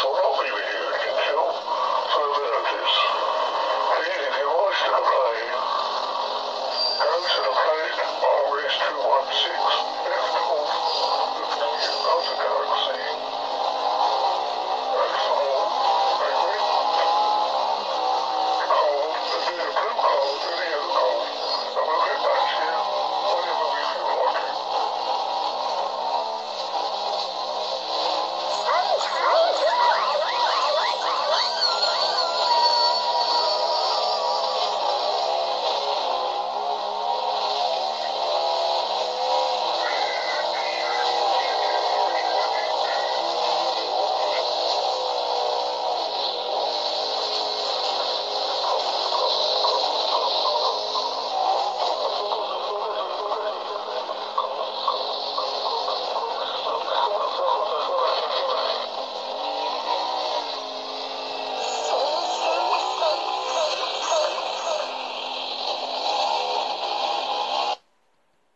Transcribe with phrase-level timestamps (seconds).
[0.00, 0.37] for all.